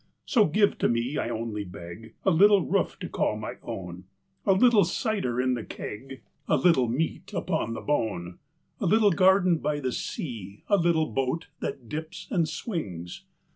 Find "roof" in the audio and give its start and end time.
2.65-2.97